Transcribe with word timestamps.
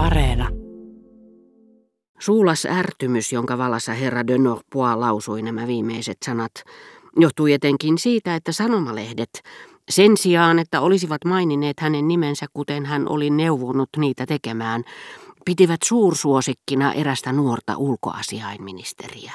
Areena. 0.00 0.48
Suulas 2.18 2.66
ärtymys, 2.66 3.32
jonka 3.32 3.58
valassa 3.58 3.92
herra 3.92 4.26
de 4.26 4.38
Norpois 4.38 4.96
lausui 4.96 5.42
nämä 5.42 5.66
viimeiset 5.66 6.16
sanat, 6.24 6.52
johtui 7.16 7.52
etenkin 7.52 7.98
siitä, 7.98 8.34
että 8.34 8.52
sanomalehdet, 8.52 9.30
sen 9.90 10.16
sijaan, 10.16 10.58
että 10.58 10.80
olisivat 10.80 11.24
maininneet 11.24 11.80
hänen 11.80 12.08
nimensä, 12.08 12.46
kuten 12.52 12.86
hän 12.86 13.08
oli 13.08 13.30
neuvonut 13.30 13.88
niitä 13.96 14.26
tekemään, 14.26 14.84
pitivät 15.44 15.80
suursuosikkina 15.84 16.92
erästä 16.92 17.32
nuorta 17.32 17.76
ulkoasiainministeriä. 17.76 19.32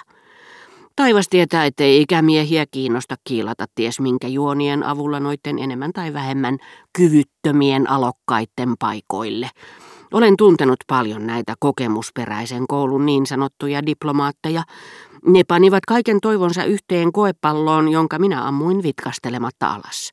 Taivas 0.95 1.27
tietää, 1.29 1.66
ettei 1.66 2.02
ikämiehiä 2.02 2.66
kiinnosta 2.71 3.16
kiilata 3.23 3.66
ties 3.75 4.00
minkä 4.00 4.27
juonien 4.27 4.84
avulla 4.84 5.20
noitten 5.20 5.59
enemmän 5.59 5.91
tai 5.93 6.13
vähemmän 6.13 6.57
kyvyttömien 6.97 7.89
alokkaiden 7.89 8.73
paikoille. 8.79 9.50
Olen 10.13 10.37
tuntenut 10.37 10.79
paljon 10.87 11.27
näitä 11.27 11.54
kokemusperäisen 11.59 12.68
koulun 12.68 13.05
niin 13.05 13.25
sanottuja 13.25 13.86
diplomaatteja. 13.86 14.63
Ne 15.27 15.43
panivat 15.47 15.86
kaiken 15.87 16.18
toivonsa 16.21 16.63
yhteen 16.63 17.11
koepalloon, 17.11 17.89
jonka 17.89 18.19
minä 18.19 18.47
ammuin 18.47 18.83
vitkastelematta 18.83 19.68
alas. 19.68 20.11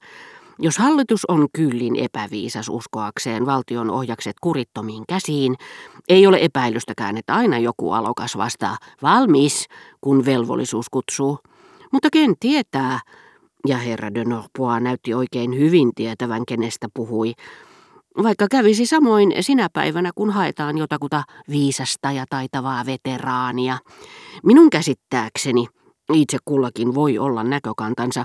Jos 0.58 0.78
hallitus 0.78 1.24
on 1.24 1.48
kyllin 1.52 1.96
epäviisas 1.96 2.68
uskoakseen 2.68 3.46
valtion 3.46 3.90
ohjakset 3.90 4.36
kurittomiin 4.40 5.04
käsiin, 5.08 5.54
ei 6.08 6.26
ole 6.26 6.38
epäilystäkään, 6.40 7.16
että 7.16 7.34
aina 7.34 7.58
joku 7.58 7.92
alokas 7.92 8.36
vastaa 8.36 8.76
valmis, 9.02 9.66
kun 10.00 10.24
velvollisuus 10.24 10.86
kutsuu. 10.90 11.38
Mutta 11.92 12.08
ken 12.12 12.34
tietää, 12.40 13.00
ja 13.66 13.78
herra 13.78 14.14
de 14.14 14.24
Norpois 14.24 14.82
näytti 14.82 15.14
oikein 15.14 15.58
hyvin 15.58 15.94
tietävän, 15.94 16.46
kenestä 16.46 16.88
puhui, 16.94 17.32
vaikka 18.22 18.46
kävisi 18.50 18.86
samoin 18.86 19.32
sinä 19.40 19.68
päivänä, 19.72 20.10
kun 20.14 20.30
haetaan 20.30 20.78
jotakuta 20.78 21.22
viisasta 21.48 22.12
ja 22.12 22.24
taitavaa 22.30 22.86
veteraania. 22.86 23.78
Minun 24.42 24.70
käsittääkseni– 24.70 25.66
itse 26.12 26.38
kullakin 26.44 26.94
voi 26.94 27.18
olla 27.18 27.44
näkökantansa. 27.44 28.24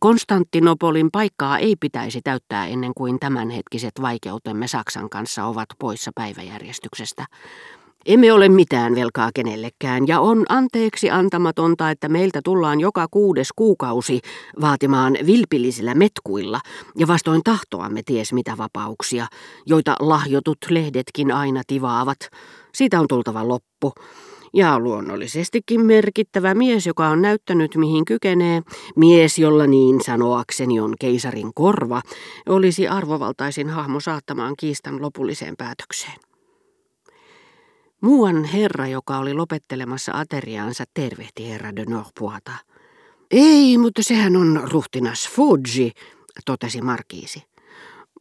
Konstantinopolin 0.00 1.10
paikkaa 1.12 1.58
ei 1.58 1.76
pitäisi 1.80 2.20
täyttää 2.24 2.66
ennen 2.66 2.92
kuin 2.96 3.18
tämänhetkiset 3.20 3.92
vaikeutemme 4.02 4.68
Saksan 4.68 5.10
kanssa 5.10 5.44
ovat 5.44 5.68
poissa 5.78 6.10
päiväjärjestyksestä. 6.14 7.24
Emme 8.06 8.32
ole 8.32 8.48
mitään 8.48 8.94
velkaa 8.94 9.30
kenellekään 9.34 10.08
ja 10.08 10.20
on 10.20 10.44
anteeksi 10.48 11.10
antamatonta, 11.10 11.90
että 11.90 12.08
meiltä 12.08 12.40
tullaan 12.44 12.80
joka 12.80 13.06
kuudes 13.10 13.48
kuukausi 13.56 14.20
vaatimaan 14.60 15.16
vilpillisillä 15.26 15.94
metkuilla 15.94 16.60
ja 16.98 17.06
vastoin 17.06 17.40
tahtoamme 17.44 18.02
ties 18.02 18.32
mitä 18.32 18.56
vapauksia, 18.58 19.26
joita 19.66 19.96
lahjotut 20.00 20.58
lehdetkin 20.70 21.32
aina 21.32 21.62
tivaavat. 21.66 22.18
Siitä 22.74 23.00
on 23.00 23.08
tultava 23.08 23.48
loppu. 23.48 23.92
Ja 24.54 24.78
luonnollisestikin 24.78 25.80
merkittävä 25.80 26.54
mies, 26.54 26.86
joka 26.86 27.08
on 27.08 27.22
näyttänyt 27.22 27.76
mihin 27.76 28.04
kykenee, 28.04 28.62
mies, 28.96 29.38
jolla 29.38 29.66
niin 29.66 30.00
sanoakseni 30.04 30.80
on 30.80 30.94
keisarin 31.00 31.54
korva, 31.54 32.02
olisi 32.48 32.88
arvovaltaisin 32.88 33.70
hahmo 33.70 34.00
saattamaan 34.00 34.54
kiistan 34.58 35.02
lopulliseen 35.02 35.54
päätökseen. 35.58 36.29
Muuan 38.00 38.44
herra, 38.44 38.86
joka 38.86 39.18
oli 39.18 39.34
lopettelemassa 39.34 40.12
ateriaansa, 40.14 40.84
tervehti 40.94 41.48
herra 41.48 41.76
de 41.76 41.84
Norpoita. 41.84 42.52
Ei, 43.30 43.78
mutta 43.78 44.02
sehän 44.02 44.36
on 44.36 44.60
ruhtinas 44.72 45.28
Fuji, 45.28 45.92
totesi 46.44 46.82
markiisi. 46.82 47.42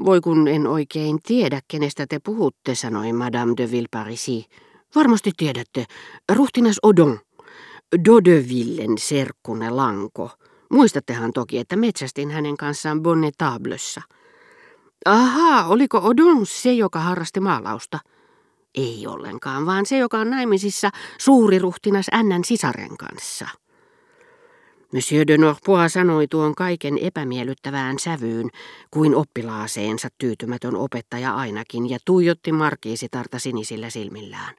Voi 0.05 0.21
kun 0.21 0.47
en 0.47 0.67
oikein 0.67 1.19
tiedä, 1.23 1.61
kenestä 1.67 2.05
te 2.07 2.19
puhutte, 2.19 2.75
sanoi 2.75 3.13
Madame 3.13 3.53
de 3.57 3.71
Villeparisi. 3.71 4.45
Varmasti 4.95 5.31
tiedätte, 5.37 5.85
ruhtinas 6.35 6.79
Odon, 6.83 7.19
Dodevillen 8.05 8.97
serkkune 8.97 9.69
Lanko. 9.69 10.31
Muistattehan 10.71 11.33
toki, 11.33 11.57
että 11.57 11.75
metsästin 11.75 12.31
hänen 12.31 12.57
kanssaan 12.57 13.01
Bonnetablessa. 13.01 14.01
Ahaa, 15.05 15.67
oliko 15.67 15.97
Odon 16.03 16.45
se, 16.45 16.73
joka 16.73 16.99
harrasti 16.99 17.39
maalausta? 17.39 17.99
Ei 18.75 19.07
ollenkaan, 19.07 19.65
vaan 19.65 19.85
se, 19.85 19.97
joka 19.97 20.19
on 20.19 20.29
naimisissa 20.29 20.89
suuri 21.17 21.59
ruhtinas 21.59 22.05
Ännän 22.13 22.43
sisaren 22.43 22.97
kanssa. 22.97 23.47
Monsieur 24.93 25.27
de 25.27 25.37
Norpois 25.37 25.93
sanoi 25.93 26.27
tuon 26.27 26.55
kaiken 26.55 26.97
epämiellyttävään 26.97 27.99
sävyyn, 27.99 28.49
kuin 28.91 29.15
oppilaaseensa 29.15 30.07
tyytymätön 30.17 30.75
opettaja 30.75 31.35
ainakin, 31.35 31.89
ja 31.89 31.97
tuijotti 32.05 32.51
markiisitarta 32.51 33.39
sinisillä 33.39 33.89
silmillään. 33.89 34.55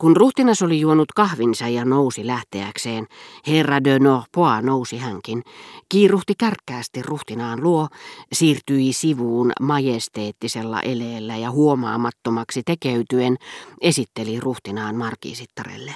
Kun 0.00 0.16
ruhtinas 0.16 0.62
oli 0.62 0.80
juonut 0.80 1.12
kahvinsa 1.12 1.68
ja 1.68 1.84
nousi 1.84 2.26
lähteäkseen, 2.26 3.06
herra 3.46 3.84
de 3.84 3.98
Norpois 3.98 4.62
nousi 4.62 4.98
hänkin, 4.98 5.42
kiiruhti 5.88 6.34
kärkkäästi 6.38 7.02
ruhtinaan 7.02 7.62
luo, 7.62 7.88
siirtyi 8.32 8.92
sivuun 8.92 9.52
majesteettisella 9.60 10.80
eleellä 10.80 11.36
ja 11.36 11.50
huomaamattomaksi 11.50 12.62
tekeytyen 12.66 13.36
esitteli 13.80 14.40
ruhtinaan 14.40 14.96
markiisittarelle. 14.96 15.94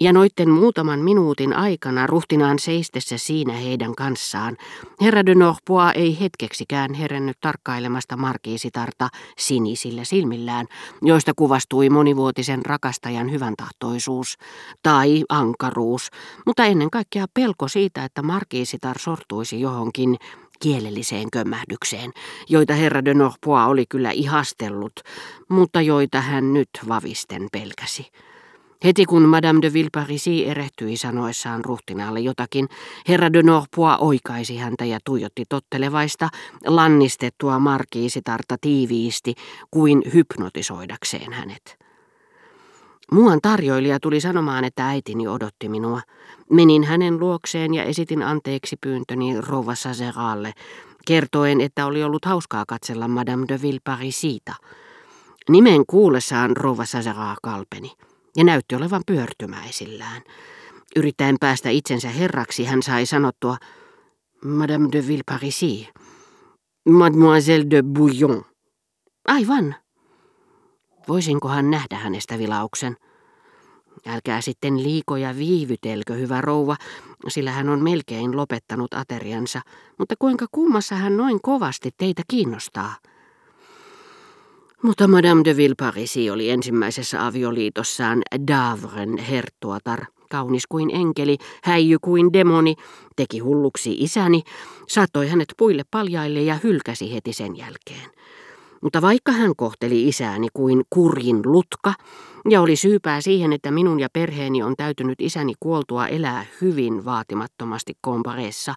Ja 0.00 0.12
noitten 0.12 0.50
muutaman 0.50 1.00
minuutin 1.00 1.56
aikana 1.56 2.06
ruhtinaan 2.06 2.58
seistessä 2.58 3.18
siinä 3.18 3.52
heidän 3.52 3.94
kanssaan, 3.94 4.56
herra 5.00 5.26
de 5.26 5.34
Norpois 5.34 5.92
ei 5.94 6.20
hetkeksikään 6.20 6.94
herännyt 6.94 7.36
tarkkailemasta 7.40 8.16
markiisitarta 8.16 9.08
sinisillä 9.38 10.04
silmillään, 10.04 10.66
joista 11.02 11.32
kuvastui 11.36 11.90
monivuotisen 11.90 12.66
rakastajan 12.66 13.30
hyväntahtoisuus 13.30 14.36
tai 14.82 15.24
ankaruus, 15.28 16.10
mutta 16.46 16.64
ennen 16.64 16.90
kaikkea 16.90 17.26
pelko 17.34 17.68
siitä, 17.68 18.04
että 18.04 18.22
markiisitar 18.22 18.98
sortuisi 18.98 19.60
johonkin 19.60 20.16
kielelliseen 20.60 21.30
kömmähdykseen, 21.30 22.12
joita 22.48 22.74
herra 22.74 23.04
de 23.04 23.14
Norpois 23.14 23.68
oli 23.68 23.84
kyllä 23.88 24.10
ihastellut, 24.10 24.92
mutta 25.48 25.80
joita 25.80 26.20
hän 26.20 26.52
nyt 26.52 26.68
vavisten 26.88 27.48
pelkäsi. 27.52 28.10
Heti 28.84 29.04
kun 29.04 29.28
Madame 29.28 29.62
de 29.62 29.72
Villeparisi 29.72 30.46
erehtyi 30.46 30.96
sanoessaan 30.96 31.64
ruhtinaalle 31.64 32.20
jotakin, 32.20 32.68
herra 33.08 33.32
de 33.32 33.42
Norpois 33.42 33.96
oikaisi 33.98 34.56
häntä 34.56 34.84
ja 34.84 34.98
tuijotti 35.04 35.44
tottelevaista, 35.48 36.28
lannistettua 36.66 37.58
markiisitarta 37.58 38.56
tiiviisti 38.60 39.34
kuin 39.70 40.02
hypnotisoidakseen 40.14 41.32
hänet. 41.32 41.78
Muuan 43.12 43.38
tarjoilija 43.42 44.00
tuli 44.00 44.20
sanomaan, 44.20 44.64
että 44.64 44.88
äitini 44.88 45.28
odotti 45.28 45.68
minua. 45.68 46.00
Menin 46.50 46.84
hänen 46.84 47.20
luokseen 47.20 47.74
ja 47.74 47.84
esitin 47.84 48.22
anteeksi 48.22 48.76
pyyntöni 48.80 49.40
rouva 49.40 49.74
Sazeralle, 49.74 50.52
kertoen, 51.06 51.60
että 51.60 51.86
oli 51.86 52.04
ollut 52.04 52.24
hauskaa 52.24 52.64
katsella 52.68 53.08
Madame 53.08 53.46
de 53.48 53.62
Villeparisiita. 53.62 54.54
Nimen 55.48 55.86
kuullessaan 55.86 56.56
rouva 56.56 56.84
Sazera 56.84 57.34
kalpeni 57.42 57.92
ja 58.36 58.44
näytti 58.44 58.74
olevan 58.74 59.02
pyörtymäisillään. 59.06 60.22
Yrittäen 60.96 61.36
päästä 61.40 61.70
itsensä 61.70 62.08
herraksi 62.08 62.64
hän 62.64 62.82
sai 62.82 63.06
sanottua 63.06 63.56
Madame 64.44 64.88
de 64.92 65.06
Villeparisi, 65.06 65.88
Mademoiselle 66.88 67.66
de 67.70 67.82
Bouillon. 67.82 68.44
Aivan. 69.28 69.74
Voisinkohan 71.08 71.70
nähdä 71.70 71.96
hänestä 71.96 72.38
vilauksen? 72.38 72.96
Älkää 74.06 74.40
sitten 74.40 74.82
liikoja 74.82 75.36
viivytelkö, 75.36 76.14
hyvä 76.14 76.40
rouva, 76.40 76.76
sillä 77.28 77.50
hän 77.50 77.68
on 77.68 77.82
melkein 77.82 78.36
lopettanut 78.36 78.94
ateriansa, 78.94 79.60
mutta 79.98 80.14
kuinka 80.18 80.46
kummassa 80.52 80.94
hän 80.94 81.16
noin 81.16 81.38
kovasti 81.42 81.90
teitä 81.98 82.22
kiinnostaa? 82.28 82.94
Mutta 84.84 85.08
Madame 85.08 85.44
de 85.44 85.56
Villeparisi 85.56 86.30
oli 86.30 86.50
ensimmäisessä 86.50 87.26
avioliitossaan 87.26 88.22
Davren 88.48 89.18
herttuatar, 89.18 90.04
kaunis 90.30 90.66
kuin 90.66 90.90
enkeli, 90.94 91.36
häijy 91.62 91.98
kuin 92.02 92.32
demoni, 92.32 92.74
teki 93.16 93.38
hulluksi 93.38 93.96
isäni, 93.98 94.42
saattoi 94.88 95.28
hänet 95.28 95.48
puille 95.56 95.82
paljaille 95.90 96.42
ja 96.42 96.58
hylkäsi 96.62 97.14
heti 97.14 97.32
sen 97.32 97.56
jälkeen. 97.56 98.10
Mutta 98.80 99.02
vaikka 99.02 99.32
hän 99.32 99.56
kohteli 99.56 100.08
isääni 100.08 100.48
kuin 100.54 100.82
kurjin 100.90 101.40
lutka, 101.44 101.94
ja 102.50 102.60
oli 102.60 102.76
syypää 102.76 103.20
siihen, 103.20 103.52
että 103.52 103.70
minun 103.70 104.00
ja 104.00 104.08
perheeni 104.12 104.62
on 104.62 104.74
täytynyt 104.76 105.20
isäni 105.20 105.52
kuoltua 105.60 106.06
elää 106.06 106.46
hyvin 106.60 107.04
vaatimattomasti 107.04 107.92
kompareessa, 108.00 108.74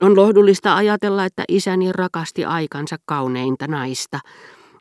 on 0.00 0.16
lohdullista 0.16 0.76
ajatella, 0.76 1.24
että 1.24 1.44
isäni 1.48 1.92
rakasti 1.92 2.44
aikansa 2.44 2.96
kauneinta 3.06 3.66
naista– 3.66 4.20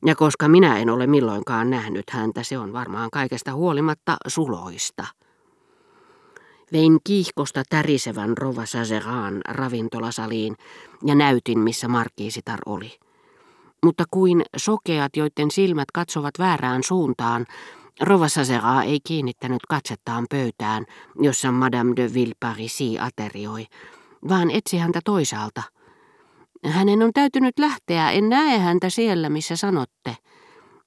ja 0.06 0.16
koska 0.16 0.48
minä 0.48 0.80
en 0.80 0.90
ole 0.90 1.08
milloinkaan 1.08 1.70
nähnyt 1.70 2.10
häntä, 2.10 2.44
se 2.44 2.58
on 2.58 2.74
varmaan 2.74 3.10
kaikesta 3.12 3.54
huolimatta 3.54 4.18
suloista. 4.28 5.06
Vein 6.72 6.98
kiihkosta 7.04 7.64
tärisevän 7.70 8.38
Rova 8.38 8.66
Sazeraan 8.66 9.42
ravintolasaliin 9.48 10.56
ja 11.06 11.16
näytin, 11.16 11.60
missä 11.60 11.88
markiisitar 11.88 12.60
oli. 12.66 12.92
Mutta 13.84 14.04
kuin 14.12 14.42
sokeat, 14.58 15.16
joiden 15.18 15.52
silmät 15.52 15.92
katsovat 15.94 16.34
väärään 16.40 16.84
suuntaan, 16.84 17.46
Rova 18.02 18.28
Sasera 18.28 18.84
ei 18.84 19.00
kiinnittänyt 19.08 19.62
katsettaan 19.70 20.26
pöytään, 20.30 20.86
jossa 21.22 21.52
Madame 21.52 21.94
de 21.96 22.14
Villeparisi 22.14 23.00
aterioi, 23.00 23.66
vaan 24.30 24.52
etsi 24.52 24.78
häntä 24.78 25.00
toisaalta. 25.06 25.64
Hänen 26.66 27.04
on 27.04 27.14
täytynyt 27.14 27.60
lähteä, 27.60 28.12
en 28.12 28.30
näe 28.30 28.60
häntä 28.60 28.90
siellä, 28.90 29.30
missä 29.30 29.56
sanotte. 29.56 30.18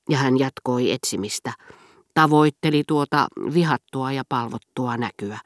Ja 0.08 0.19
hän 0.19 0.38
jatkoi 0.38 0.90
etsimistä, 0.90 1.52
tavoitteli 2.14 2.82
tuota 2.88 3.26
vihattua 3.55 4.12
ja 4.12 4.23
palvottua 4.28 4.96
näkyä, 4.96 5.38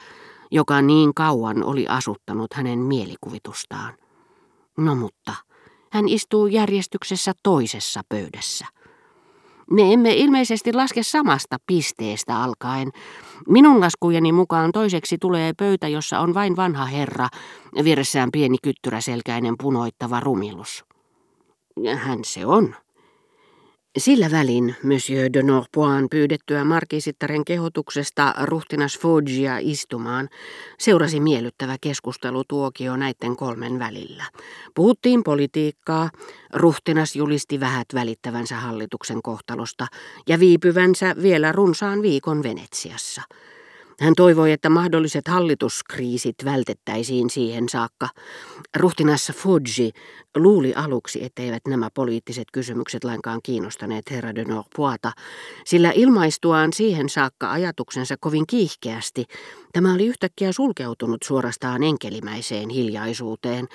joka 0.50 0.82
niin 0.82 1.14
kauan 1.14 1.64
oli 1.64 1.86
asuttanut 1.88 2.54
hänen 2.54 2.78
mielikuvitustaan. 2.78 3.94
No 4.78 4.94
mutta, 4.94 5.34
hän 5.92 6.08
istuu 6.08 6.46
järjestyksessä 6.46 7.32
toisessa 7.42 8.00
pöydässä. 8.08 8.66
Me 9.70 9.92
emme 9.92 10.14
ilmeisesti 10.14 10.72
laske 10.72 11.02
samasta 11.02 11.56
pisteestä 11.66 12.42
alkaen. 12.42 12.90
Minun 13.48 13.80
laskujeni 13.80 14.32
mukaan 14.32 14.72
toiseksi 14.72 15.18
tulee 15.20 15.52
pöytä, 15.58 15.88
jossa 15.88 16.20
on 16.20 16.34
vain 16.34 16.56
vanha 16.56 16.84
herra, 16.84 17.28
vieressään 17.84 18.30
pieni 18.32 18.56
kyttyräselkäinen 18.62 19.54
punoittava 19.62 20.20
rumilus. 20.20 20.84
Hän 21.96 22.24
se 22.24 22.46
on, 22.46 22.74
sillä 23.98 24.30
välin 24.30 24.76
Monsieur 24.82 25.32
de 25.32 25.42
Norpoin 25.42 26.08
pyydettyä 26.10 26.64
markisittaren 26.64 27.44
kehotuksesta 27.44 28.34
ruhtinas 28.42 28.98
Foggia 28.98 29.58
istumaan 29.60 30.28
seurasi 30.78 31.20
miellyttävä 31.20 31.76
keskustelutuokio 31.80 32.96
näiden 32.96 33.36
kolmen 33.36 33.78
välillä. 33.78 34.24
Puhuttiin 34.74 35.24
politiikkaa, 35.24 36.10
ruhtinas 36.54 37.16
julisti 37.16 37.60
vähät 37.60 37.86
välittävänsä 37.94 38.56
hallituksen 38.56 39.22
kohtalosta 39.22 39.86
ja 40.28 40.40
viipyvänsä 40.40 41.14
vielä 41.22 41.52
runsaan 41.52 42.02
viikon 42.02 42.42
Venetsiassa. 42.42 43.22
Hän 44.00 44.14
toivoi, 44.16 44.52
että 44.52 44.70
mahdolliset 44.70 45.28
hallituskriisit 45.28 46.34
vältettäisiin 46.44 47.30
siihen 47.30 47.68
saakka. 47.68 48.08
Ruhtinas 48.76 49.32
Fudji 49.34 49.90
luuli 50.36 50.74
aluksi, 50.74 51.24
etteivät 51.24 51.62
nämä 51.68 51.88
poliittiset 51.94 52.44
kysymykset 52.52 53.04
lainkaan 53.04 53.40
kiinnostaneet 53.42 54.10
herra 54.10 54.34
de 54.34 54.44
Norpoita, 54.44 55.12
sillä 55.64 55.92
ilmaistuaan 55.94 56.72
siihen 56.72 57.08
saakka 57.08 57.52
ajatuksensa 57.52 58.16
kovin 58.20 58.46
kiihkeästi, 58.46 59.24
tämä 59.72 59.94
oli 59.94 60.06
yhtäkkiä 60.06 60.52
sulkeutunut 60.52 61.22
suorastaan 61.24 61.82
enkelimäiseen 61.82 62.68
hiljaisuuteen, 62.68 63.68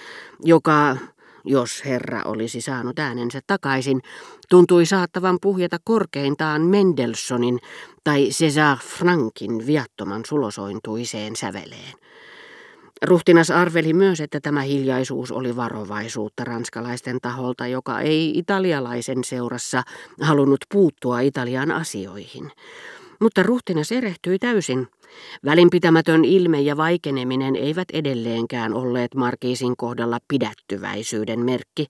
joka 0.44 0.98
jos 1.46 1.86
herra 1.86 2.22
olisi 2.26 2.62
saanut 2.62 3.00
äänensä 3.00 3.40
takaisin, 3.48 4.02
tuntui 4.50 4.86
saattavan 4.86 5.38
puhjeta 5.42 5.78
korkeintaan 5.84 6.62
Mendelssonin 6.62 7.60
tai 8.04 8.30
César 8.30 8.78
Frankin 8.84 9.68
viattoman 9.68 10.22
sulosointuiseen 10.26 11.36
säveleen. 11.36 11.94
Ruhtinas 13.02 13.52
arveli 13.52 13.94
myös, 13.94 14.22
että 14.22 14.40
tämä 14.40 14.62
hiljaisuus 14.62 15.32
oli 15.32 15.56
varovaisuutta 15.56 16.44
ranskalaisten 16.44 17.18
taholta, 17.22 17.68
joka 17.68 18.02
ei 18.02 18.38
italialaisen 18.38 19.24
seurassa 19.24 19.84
halunnut 20.22 20.60
puuttua 20.72 21.20
Italian 21.20 21.72
asioihin. 21.72 22.52
Mutta 23.22 23.44
ruhtinas 23.44 23.92
erehtyi 23.92 24.40
täysin. 24.40 24.88
Välinpitämätön 25.46 26.26
ilme 26.26 26.62
ja 26.62 26.78
vaikeneminen 26.78 27.56
eivät 27.56 27.88
edelleenkään 27.94 28.74
olleet 28.74 29.16
Markiisin 29.16 29.78
kohdalla 29.78 30.20
pidättyväisyyden 30.28 31.40
merkki, 31.40 31.86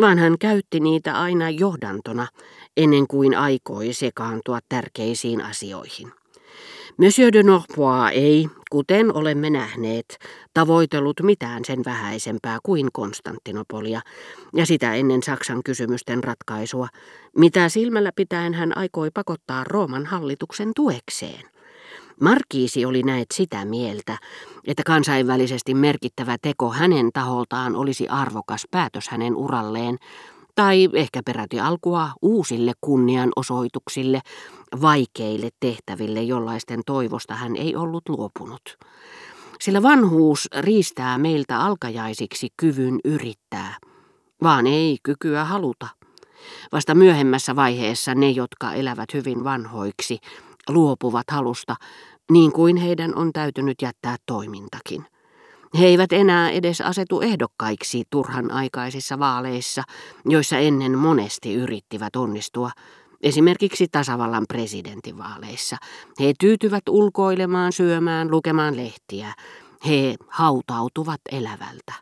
vaan 0.00 0.18
hän 0.18 0.38
käytti 0.38 0.80
niitä 0.80 1.20
aina 1.20 1.50
johdantona, 1.50 2.26
ennen 2.76 3.06
kuin 3.06 3.34
aikoi 3.34 3.92
sekaantua 3.92 4.58
tärkeisiin 4.68 5.40
asioihin. 5.40 6.12
Monsieur 6.96 7.32
de 7.32 7.42
Norpois 7.42 8.12
ei, 8.12 8.48
kuten 8.70 9.16
olemme 9.16 9.50
nähneet, 9.50 10.18
tavoitellut 10.54 11.20
mitään 11.22 11.64
sen 11.64 11.84
vähäisempää 11.84 12.58
kuin 12.62 12.88
Konstantinopolia, 12.92 14.00
ja 14.54 14.66
sitä 14.66 14.94
ennen 14.94 15.22
Saksan 15.22 15.62
kysymysten 15.62 16.24
ratkaisua, 16.24 16.88
mitä 17.36 17.68
silmällä 17.68 18.12
pitäen 18.16 18.54
hän 18.54 18.76
aikoi 18.76 19.10
pakottaa 19.14 19.64
Rooman 19.64 20.06
hallituksen 20.06 20.70
tuekseen. 20.76 21.51
Markiisi 22.22 22.84
oli 22.84 23.02
näet 23.02 23.26
sitä 23.34 23.64
mieltä, 23.64 24.18
että 24.66 24.82
kansainvälisesti 24.86 25.74
merkittävä 25.74 26.36
teko 26.42 26.70
hänen 26.70 27.10
taholtaan 27.12 27.76
olisi 27.76 28.08
arvokas 28.08 28.66
päätös 28.70 29.08
hänen 29.08 29.36
uralleen, 29.36 29.98
tai 30.54 30.88
ehkä 30.92 31.20
peräti 31.26 31.60
alkua 31.60 32.10
uusille 32.22 32.72
kunnianosoituksille, 32.80 34.20
vaikeille 34.82 35.48
tehtäville, 35.60 36.22
jollaisten 36.22 36.80
toivosta 36.86 37.34
hän 37.34 37.56
ei 37.56 37.76
ollut 37.76 38.08
luopunut. 38.08 38.78
Sillä 39.60 39.82
vanhuus 39.82 40.48
riistää 40.58 41.18
meiltä 41.18 41.60
alkajaisiksi 41.60 42.48
kyvyn 42.56 43.00
yrittää, 43.04 43.76
vaan 44.42 44.66
ei 44.66 44.98
kykyä 45.02 45.44
haluta. 45.44 45.88
Vasta 46.72 46.94
myöhemmässä 46.94 47.56
vaiheessa 47.56 48.14
ne, 48.14 48.30
jotka 48.30 48.72
elävät 48.72 49.14
hyvin 49.14 49.44
vanhoiksi, 49.44 50.18
luopuvat 50.68 51.30
halusta, 51.30 51.76
niin 52.30 52.52
kuin 52.52 52.76
heidän 52.76 53.14
on 53.14 53.32
täytynyt 53.32 53.82
jättää 53.82 54.16
toimintakin. 54.26 55.06
He 55.78 55.86
eivät 55.86 56.12
enää 56.12 56.50
edes 56.50 56.80
asetu 56.80 57.20
ehdokkaiksi 57.20 58.02
turhan 58.10 58.50
aikaisissa 58.50 59.18
vaaleissa, 59.18 59.82
joissa 60.24 60.58
ennen 60.58 60.98
monesti 60.98 61.54
yrittivät 61.54 62.16
onnistua, 62.16 62.70
esimerkiksi 63.22 63.88
tasavallan 63.92 64.44
presidentinvaaleissa. 64.48 65.76
He 66.20 66.32
tyytyvät 66.40 66.82
ulkoilemaan, 66.88 67.72
syömään, 67.72 68.30
lukemaan 68.30 68.76
lehtiä. 68.76 69.34
He 69.86 70.14
hautautuvat 70.28 71.20
elävältä. 71.32 71.92